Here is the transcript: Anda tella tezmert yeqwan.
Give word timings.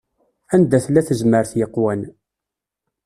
Anda 0.53 0.77
tella 0.85 1.01
tezmert 1.07 1.51
yeqwan. 1.59 2.01